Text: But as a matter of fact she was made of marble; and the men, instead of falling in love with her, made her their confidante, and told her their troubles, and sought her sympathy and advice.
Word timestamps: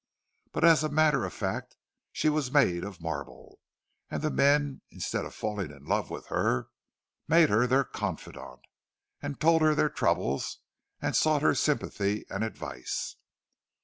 But 0.51 0.65
as 0.65 0.83
a 0.83 0.89
matter 0.89 1.25
of 1.25 1.31
fact 1.31 1.75
she 2.11 2.27
was 2.27 2.51
made 2.51 2.83
of 2.83 3.01
marble; 3.01 3.59
and 4.09 4.23
the 4.23 4.31
men, 4.31 4.81
instead 4.89 5.25
of 5.25 5.35
falling 5.35 5.69
in 5.69 5.85
love 5.85 6.09
with 6.09 6.25
her, 6.29 6.69
made 7.27 7.49
her 7.51 7.67
their 7.67 7.83
confidante, 7.83 8.65
and 9.21 9.39
told 9.39 9.61
her 9.61 9.75
their 9.75 9.89
troubles, 9.89 10.57
and 11.03 11.15
sought 11.15 11.43
her 11.43 11.53
sympathy 11.53 12.25
and 12.31 12.43
advice. 12.43 13.15